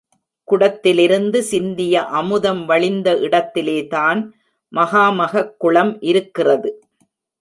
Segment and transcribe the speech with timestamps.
[0.51, 4.33] குடத்திலிருந்து சிந்திய அமுதம் வழிந்த இடத்திலேதான்
[4.75, 6.81] மகாமகக் குளம் இருக்கிறது.